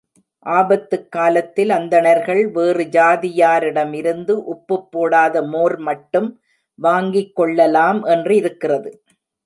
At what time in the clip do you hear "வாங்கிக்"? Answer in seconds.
6.79-7.35